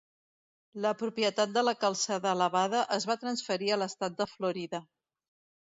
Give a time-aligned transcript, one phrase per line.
[0.85, 4.85] La propietat de la calçada elevada es va transferir a l'estat de Florida.